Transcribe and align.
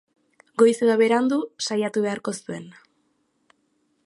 Goiz 0.61 0.73
edo 0.85 0.95
berandu, 1.01 1.39
saiatu 1.67 2.05
beharko 2.09 2.37
zuen. 2.39 2.69